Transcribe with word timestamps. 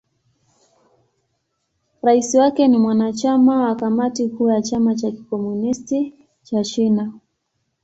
Rais 2.01 2.33
wake 2.35 2.67
ni 2.67 2.77
mwanachama 2.77 3.63
wa 3.67 3.75
Kamati 3.75 4.29
Kuu 4.29 4.49
ya 4.49 4.61
Chama 4.61 4.95
cha 4.95 5.11
Kikomunisti 5.11 6.13
cha 6.43 6.63
China. 6.63 7.13